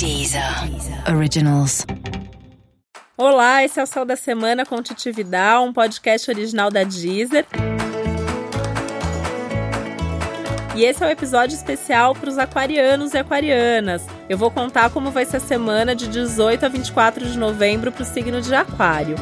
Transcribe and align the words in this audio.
Deezer 0.00 0.42
Originals. 1.14 1.84
Olá, 3.18 3.62
esse 3.62 3.78
é 3.78 3.82
o 3.82 3.86
Céu 3.86 4.06
da 4.06 4.16
Semana 4.16 4.64
com 4.64 4.82
Titi 4.82 5.12
Vidal, 5.12 5.66
um 5.66 5.74
podcast 5.74 6.30
original 6.30 6.70
da 6.70 6.84
Deezer. 6.84 7.44
E 10.74 10.84
esse 10.84 11.02
é 11.02 11.06
o 11.06 11.10
um 11.10 11.12
episódio 11.12 11.54
especial 11.54 12.14
para 12.14 12.30
os 12.30 12.38
aquarianos 12.38 13.12
e 13.12 13.18
aquarianas. 13.18 14.06
Eu 14.26 14.38
vou 14.38 14.50
contar 14.50 14.88
como 14.88 15.10
vai 15.10 15.26
ser 15.26 15.36
a 15.36 15.40
semana 15.40 15.94
de 15.94 16.08
18 16.08 16.64
a 16.64 16.68
24 16.70 17.26
de 17.26 17.38
novembro 17.38 17.92
para 17.92 18.02
o 18.02 18.06
signo 18.06 18.40
de 18.40 18.54
Aquário. 18.54 19.16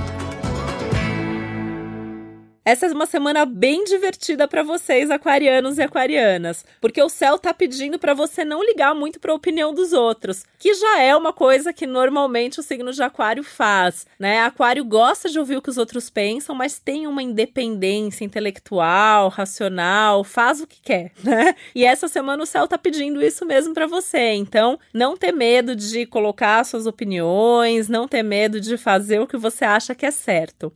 Essa 2.69 2.85
é 2.85 2.93
uma 2.93 3.07
semana 3.07 3.47
bem 3.47 3.83
divertida 3.85 4.47
para 4.47 4.63
vocês, 4.63 5.11
aquarianos 5.11 5.79
e 5.79 5.83
aquarianas, 5.83 6.67
porque 6.83 7.03
o 7.03 7.09
céu 7.09 7.39
tá 7.39 7.55
pedindo 7.55 7.99
para 7.99 8.13
você 8.13 8.45
não 8.45 8.63
ligar 8.63 8.95
muito 8.95 9.19
para 9.19 9.33
a 9.33 9.35
opinião 9.35 9.73
dos 9.73 9.95
outros, 9.95 10.45
que 10.59 10.75
já 10.75 11.01
é 11.01 11.17
uma 11.17 11.33
coisa 11.33 11.73
que 11.73 11.87
normalmente 11.87 12.61
o 12.61 12.63
signo 12.63 12.93
de 12.93 13.03
Aquário 13.03 13.43
faz, 13.43 14.07
né? 14.19 14.43
Aquário 14.43 14.85
gosta 14.85 15.31
de 15.31 15.39
ouvir 15.39 15.57
o 15.57 15.63
que 15.63 15.71
os 15.71 15.79
outros 15.79 16.11
pensam, 16.11 16.55
mas 16.55 16.79
tem 16.79 17.07
uma 17.07 17.23
independência 17.23 18.23
intelectual, 18.23 19.31
racional, 19.31 20.23
faz 20.23 20.61
o 20.61 20.67
que 20.67 20.83
quer, 20.83 21.13
né? 21.25 21.55
E 21.75 21.87
essa 21.87 22.07
semana 22.07 22.43
o 22.43 22.47
céu 22.47 22.69
tá 22.69 22.77
pedindo 22.77 23.23
isso 23.23 23.47
mesmo 23.47 23.73
para 23.73 23.87
você. 23.87 24.33
Então, 24.35 24.79
não 24.93 25.17
ter 25.17 25.33
medo 25.33 25.75
de 25.75 26.05
colocar 26.05 26.63
suas 26.65 26.87
opiniões, 26.87 27.89
não 27.89 28.07
ter 28.07 28.23
medo 28.23 28.61
de 28.61 28.77
fazer 28.77 29.21
o 29.21 29.27
que 29.27 29.39
você 29.39 29.65
acha 29.65 29.95
que 29.95 30.05
é 30.05 30.11
certo. 30.11 30.71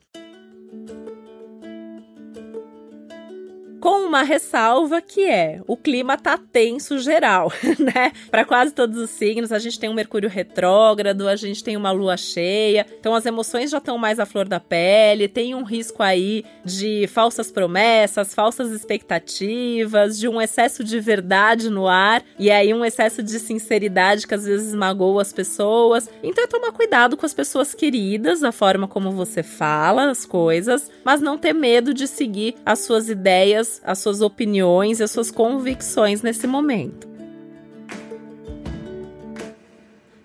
Uma 4.12 4.22
ressalva 4.22 5.00
que 5.00 5.22
é 5.22 5.60
o 5.66 5.74
clima 5.74 6.18
tá 6.18 6.36
tenso 6.36 6.98
geral, 6.98 7.50
né? 7.80 8.12
Para 8.30 8.44
quase 8.44 8.74
todos 8.74 8.98
os 8.98 9.08
signos, 9.08 9.50
a 9.50 9.58
gente 9.58 9.80
tem 9.80 9.88
um 9.88 9.94
Mercúrio 9.94 10.28
retrógrado, 10.28 11.26
a 11.26 11.34
gente 11.34 11.64
tem 11.64 11.78
uma 11.78 11.90
lua 11.90 12.16
cheia, 12.18 12.86
então 13.00 13.14
as 13.14 13.24
emoções 13.24 13.70
já 13.70 13.78
estão 13.78 13.96
mais 13.96 14.20
à 14.20 14.26
flor 14.26 14.46
da 14.46 14.60
pele, 14.60 15.28
tem 15.28 15.54
um 15.54 15.62
risco 15.62 16.02
aí 16.02 16.44
de 16.62 17.06
falsas 17.06 17.50
promessas, 17.50 18.34
falsas 18.34 18.70
expectativas, 18.70 20.18
de 20.18 20.28
um 20.28 20.40
excesso 20.40 20.84
de 20.84 21.00
verdade 21.00 21.70
no 21.70 21.88
ar 21.88 22.22
e 22.38 22.50
aí 22.50 22.74
um 22.74 22.84
excesso 22.84 23.22
de 23.22 23.38
sinceridade 23.38 24.26
que 24.26 24.34
às 24.34 24.44
vezes 24.44 24.74
magoa 24.74 25.22
as 25.22 25.32
pessoas. 25.32 26.10
Então 26.22 26.44
é 26.44 26.46
tomar 26.46 26.72
cuidado 26.72 27.16
com 27.16 27.24
as 27.24 27.32
pessoas 27.32 27.72
queridas, 27.72 28.42
a 28.42 28.52
forma 28.52 28.86
como 28.86 29.10
você 29.10 29.42
fala 29.42 30.10
as 30.10 30.26
coisas, 30.26 30.90
mas 31.02 31.22
não 31.22 31.38
ter 31.38 31.54
medo 31.54 31.94
de 31.94 32.06
seguir 32.06 32.56
as 32.66 32.80
suas 32.80 33.08
ideias 33.08 33.80
as 33.84 34.01
suas 34.02 34.20
opiniões 34.20 35.00
e 35.00 35.02
as 35.02 35.10
suas 35.10 35.30
convicções 35.30 36.22
nesse 36.22 36.46
momento. 36.46 37.11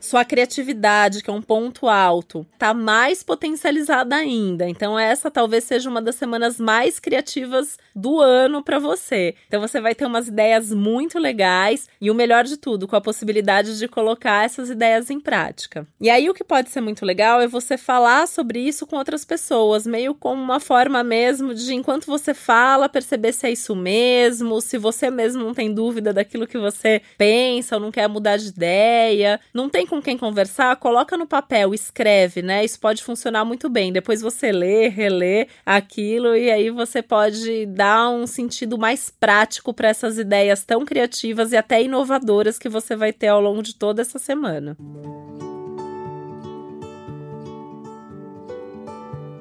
Sua 0.07 0.23
criatividade, 0.23 1.21
que 1.21 1.29
é 1.29 1.33
um 1.33 1.41
ponto 1.41 1.87
alto, 1.87 2.45
tá 2.57 2.73
mais 2.73 3.21
potencializada 3.21 4.15
ainda. 4.15 4.67
Então 4.67 4.97
essa 4.97 5.29
talvez 5.29 5.65
seja 5.65 5.89
uma 5.89 6.01
das 6.01 6.15
semanas 6.15 6.59
mais 6.59 6.99
criativas 6.99 7.77
do 7.93 8.21
ano 8.21 8.63
para 8.63 8.79
você. 8.79 9.35
Então 9.47 9.59
você 9.59 9.81
vai 9.81 9.93
ter 9.93 10.05
umas 10.05 10.27
ideias 10.27 10.71
muito 10.71 11.19
legais 11.19 11.89
e 11.99 12.09
o 12.09 12.15
melhor 12.15 12.45
de 12.45 12.55
tudo, 12.55 12.87
com 12.87 12.95
a 12.95 13.01
possibilidade 13.01 13.77
de 13.77 13.87
colocar 13.87 14.45
essas 14.45 14.69
ideias 14.69 15.09
em 15.09 15.19
prática. 15.19 15.85
E 15.99 16.09
aí 16.09 16.29
o 16.29 16.33
que 16.33 16.43
pode 16.43 16.69
ser 16.69 16.79
muito 16.79 17.05
legal 17.05 17.41
é 17.41 17.47
você 17.47 17.77
falar 17.77 18.27
sobre 18.27 18.59
isso 18.59 18.87
com 18.87 18.95
outras 18.95 19.25
pessoas, 19.25 19.85
meio 19.85 20.15
como 20.15 20.41
uma 20.41 20.59
forma 20.59 21.03
mesmo 21.03 21.53
de 21.53 21.73
enquanto 21.73 22.05
você 22.05 22.33
fala, 22.33 22.87
perceber 22.87 23.33
se 23.33 23.47
é 23.47 23.51
isso 23.51 23.75
mesmo, 23.75 24.61
se 24.61 24.77
você 24.77 25.09
mesmo 25.09 25.43
não 25.43 25.53
tem 25.53 25.73
dúvida 25.73 26.13
daquilo 26.13 26.47
que 26.47 26.57
você 26.57 27.01
pensa 27.17 27.75
ou 27.75 27.81
não 27.81 27.91
quer 27.91 28.07
mudar 28.07 28.37
de 28.37 28.47
ideia, 28.47 29.39
não 29.53 29.67
tem 29.67 29.85
com 29.97 30.01
quem 30.01 30.17
conversar, 30.17 30.75
coloca 30.75 31.17
no 31.17 31.25
papel, 31.25 31.73
escreve, 31.73 32.41
né? 32.41 32.63
Isso 32.63 32.79
pode 32.79 33.03
funcionar 33.03 33.43
muito 33.43 33.67
bem. 33.67 33.91
Depois 33.91 34.21
você 34.21 34.51
lê, 34.51 34.87
relê 34.87 35.47
aquilo 35.65 36.35
e 36.35 36.51
aí 36.51 36.69
você 36.69 37.01
pode 37.01 37.65
dar 37.65 38.09
um 38.09 38.27
sentido 38.27 38.77
mais 38.77 39.09
prático 39.09 39.73
para 39.73 39.89
essas 39.89 40.17
ideias 40.19 40.63
tão 40.63 40.85
criativas 40.85 41.51
e 41.51 41.57
até 41.57 41.81
inovadoras 41.81 42.59
que 42.59 42.69
você 42.69 42.95
vai 42.95 43.11
ter 43.11 43.27
ao 43.27 43.41
longo 43.41 43.63
de 43.63 43.75
toda 43.75 44.01
essa 44.01 44.19
semana. 44.19 44.77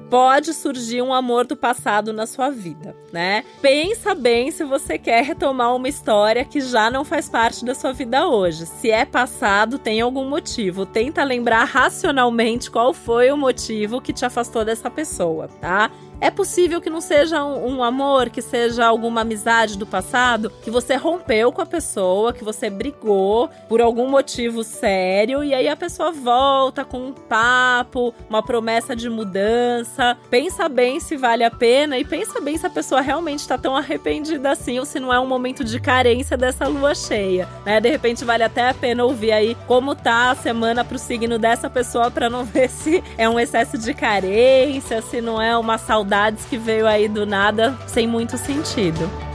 Pode 0.09 0.53
surgir 0.53 1.01
um 1.01 1.13
amor 1.13 1.45
do 1.45 1.55
passado 1.55 2.13
na 2.13 2.25
sua 2.25 2.49
vida, 2.49 2.95
né? 3.11 3.43
Pensa 3.61 4.15
bem 4.15 4.51
se 4.51 4.63
você 4.63 4.97
quer 4.97 5.23
retomar 5.23 5.75
uma 5.75 5.87
história 5.87 6.45
que 6.45 6.61
já 6.61 6.89
não 6.89 7.03
faz 7.03 7.29
parte 7.29 7.63
da 7.65 7.75
sua 7.75 7.93
vida 7.93 8.27
hoje. 8.27 8.65
Se 8.65 8.89
é 8.89 9.05
passado, 9.05 9.77
tem 9.77 10.01
algum 10.01 10.27
motivo. 10.27 10.85
Tenta 10.85 11.23
lembrar 11.23 11.65
racionalmente 11.65 12.71
qual 12.71 12.93
foi 12.93 13.31
o 13.31 13.37
motivo 13.37 14.01
que 14.01 14.13
te 14.13 14.25
afastou 14.25 14.63
dessa 14.63 14.89
pessoa, 14.89 15.47
tá? 15.47 15.91
É 16.19 16.31
possível 16.31 16.81
que 16.81 16.89
não 16.89 16.99
seja 16.99 17.43
um, 17.43 17.77
um, 17.77 17.83
amor, 17.83 18.29
que 18.29 18.41
seja 18.41 18.85
alguma 18.85 19.21
amizade 19.21 19.77
do 19.77 19.85
passado, 19.85 20.51
que 20.63 20.71
você 20.71 20.95
rompeu 20.95 21.51
com 21.51 21.61
a 21.61 21.65
pessoa, 21.65 22.33
que 22.33 22.43
você 22.43 22.69
brigou 22.69 23.49
por 23.69 23.81
algum 23.81 24.09
motivo 24.09 24.63
sério 24.63 25.43
e 25.43 25.53
aí 25.53 25.67
a 25.67 25.75
pessoa 25.75 26.11
volta 26.11 26.83
com 26.83 26.97
um 26.97 27.13
papo, 27.13 28.13
uma 28.27 28.41
promessa 28.41 28.95
de 28.95 29.09
mudança. 29.09 30.17
Pensa 30.29 30.67
bem 30.67 30.99
se 30.99 31.15
vale 31.15 31.43
a 31.43 31.51
pena 31.51 31.99
e 31.99 32.03
pensa 32.03 32.41
bem 32.41 32.57
se 32.57 32.65
a 32.65 32.69
pessoa 32.69 32.99
realmente 32.99 33.39
está 33.39 33.57
tão 33.57 33.75
arrependida 33.75 34.51
assim 34.51 34.79
ou 34.79 34.85
se 34.85 34.99
não 34.99 35.13
é 35.13 35.19
um 35.19 35.27
momento 35.27 35.63
de 35.63 35.79
carência 35.79 36.35
dessa 36.35 36.67
lua 36.67 36.95
cheia, 36.95 37.47
né? 37.63 37.79
De 37.79 37.89
repente 37.89 38.25
vale 38.25 38.43
até 38.43 38.69
a 38.69 38.73
pena 38.73 39.05
ouvir 39.05 39.31
aí 39.31 39.55
como 39.67 39.93
tá 39.93 40.31
a 40.31 40.35
semana 40.35 40.83
pro 40.83 40.97
signo 40.97 41.37
dessa 41.37 41.69
pessoa 41.69 42.09
para 42.09 42.27
não 42.27 42.43
ver 42.43 42.69
se 42.69 43.03
é 43.19 43.29
um 43.29 43.39
excesso 43.39 43.77
de 43.77 43.93
carência, 43.93 45.01
se 45.03 45.21
não 45.21 45.39
é 45.39 45.55
uma 45.55 45.77
saudade 45.77 46.06
saudades 46.07 46.45
que 46.45 46.57
veio 46.57 46.87
aí 46.87 47.09
do 47.09 47.25
nada 47.25 47.77
sem 47.85 48.07
muito 48.07 48.37
sentido. 48.37 49.26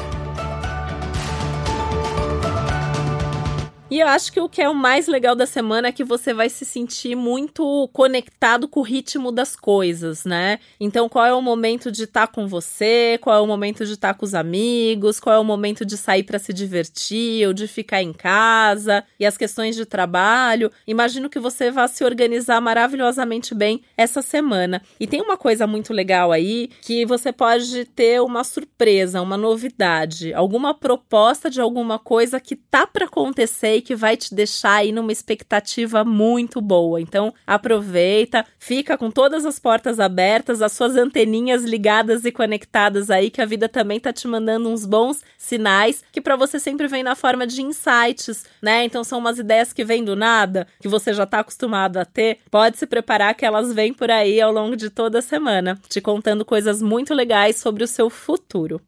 E 3.93 4.01
eu 4.01 4.09
acho 4.09 4.33
que 4.33 4.41
o 4.41 4.49
que 4.49 4.63
é 4.63 4.69
o 4.71 4.75
mais 4.75 5.07
legal 5.07 5.37
da 5.37 5.45
semana 5.45 5.89
é 5.89 5.93
que 5.93 6.03
você 6.03 6.33
vai 6.33 6.49
se 6.49 6.65
sentir 6.65 7.15
muito 7.15 7.91
conectado 7.93 8.67
com 8.67 8.81
o 8.81 8.83
ritmo 8.83 9.31
das 9.31 9.55
coisas, 9.55 10.25
né? 10.25 10.61
Então, 10.81 11.11
qual 11.11 11.27
é 11.27 11.35
o 11.35 11.43
momento 11.43 11.93
de 11.93 12.05
estar 12.05 12.27
tá 12.27 12.33
com 12.33 12.49
você? 12.49 13.19
Qual 13.21 13.37
é 13.37 13.41
o 13.43 13.47
momento 13.47 13.85
de 13.85 13.93
estar 13.93 14.15
tá 14.15 14.19
com 14.19 14.25
os 14.25 14.35
amigos? 14.35 15.21
Qual 15.21 15.37
é 15.37 15.39
o 15.39 15.45
momento 15.45 15.85
de 15.85 15.99
sair 15.99 16.23
para 16.23 16.39
se 16.39 16.55
divertir 16.55 17.47
ou 17.47 17.53
de 17.53 17.69
ficar 17.69 18.03
em 18.03 18.15
casa? 18.15 19.05
E 19.21 19.27
as 19.27 19.37
questões 19.37 19.77
de 19.77 19.85
trabalho. 19.85 20.73
Imagino 20.87 21.29
que 21.29 21.39
você 21.39 21.71
vá 21.71 21.87
se 21.87 22.03
organizar 22.03 22.63
maravilhosamente 22.63 23.55
bem 23.55 23.83
essa 23.95 24.23
semana. 24.23 24.81
E 24.99 25.07
tem 25.07 25.21
uma 25.21 25.37
coisa 25.37 25.67
muito 25.67 25.93
legal 25.93 26.33
aí 26.33 26.71
que 26.81 27.05
você 27.05 27.31
pode 27.31 27.85
ter 27.85 28.23
uma 28.23 28.43
surpresa, 28.43 29.21
uma 29.21 29.37
novidade, 29.37 30.33
alguma 30.33 30.73
proposta 30.73 31.51
de 31.51 31.61
alguma 31.61 31.99
coisa 31.99 32.41
que 32.41 32.57
tá 32.57 32.87
para 32.87 33.05
acontecer 33.05 33.82
que 33.83 33.95
vai 33.95 34.17
te 34.17 34.35
deixar 34.35 34.77
aí 34.77 34.93
numa 34.93 35.13
expectativa 35.13 36.05
muito 36.05 36.61
boa. 36.61 37.01
Então, 37.01 37.35
aproveita, 37.47 38.47
fica 38.59 38.97
com 38.97 39.11
todas 39.11 39.45
as 39.45 39.59
portas 39.59 40.01
abertas, 40.01 40.63
as 40.63 40.73
suas 40.73 40.97
anteninhas 40.97 41.65
ligadas 41.65 42.25
e 42.25 42.33
conectadas 42.33 43.11
aí, 43.11 43.31
que 43.31 43.43
a 43.43 43.47
vida 43.47 43.69
também 43.69 44.01
tá 44.01 44.13
te 44.13 44.27
mandando 44.27 44.69
uns 44.69 44.87
bons 44.87 45.23
sinais 45.37 46.03
que 46.13 46.21
para 46.21 46.37
você 46.37 46.59
sempre 46.59 46.87
vem 46.87 47.03
na 47.03 47.15
forma 47.15 47.47
de 47.47 47.63
insights, 47.63 48.45
né? 48.63 48.85
Então, 48.85 49.03
são 49.05 49.19
umas 49.19 49.39
ideias 49.39 49.73
que 49.73 49.85
vêm 49.85 50.05
do 50.05 50.17
nada, 50.17 50.67
que 50.81 50.89
você 50.89 51.13
já 51.13 51.27
tá 51.27 51.41
acostumado 51.41 51.99
a 51.99 52.05
ter. 52.05 52.39
Pode 52.51 52.79
se 52.79 52.87
preparar 52.87 53.35
que 53.35 53.45
elas 53.45 53.73
vêm 53.73 53.93
por 53.93 54.11
aí 54.11 54.41
ao 54.41 54.53
longo 54.53 54.77
de 54.77 54.91
toda 54.91 55.19
a 55.19 55.23
semana, 55.23 55.79
te 55.89 56.01
contando 56.01 56.45
coisas 56.45 56.81
muito 56.81 57.13
legais 57.13 57.57
sobre 57.57 57.85
o 57.85 57.89
seu 57.89 58.09
futuro. 58.09 58.81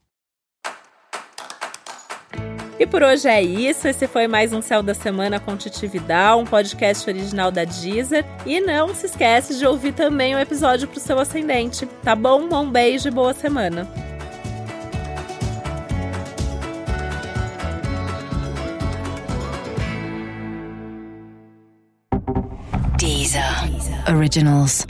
E 2.84 2.86
por 2.86 3.02
hoje 3.02 3.26
é 3.26 3.42
isso. 3.42 3.88
Esse 3.88 4.06
foi 4.06 4.28
mais 4.28 4.52
um 4.52 4.60
Céu 4.60 4.82
da 4.82 4.92
Semana 4.92 5.40
com 5.40 5.56
Titi 5.56 5.86
Vidal, 5.86 6.40
um 6.40 6.44
podcast 6.44 7.08
original 7.08 7.50
da 7.50 7.64
Deezer. 7.64 8.26
E 8.44 8.60
não 8.60 8.94
se 8.94 9.06
esquece 9.06 9.58
de 9.58 9.64
ouvir 9.64 9.94
também 9.94 10.34
o 10.34 10.38
episódio 10.38 10.86
pro 10.86 11.00
seu 11.00 11.18
ascendente, 11.18 11.86
tá 12.02 12.14
bom? 12.14 12.42
Um 12.42 12.70
beijo 12.70 13.08
e 13.08 13.10
boa 13.10 13.32
semana. 13.32 13.88
Deezer. 22.98 23.42
Originals. 24.14 24.86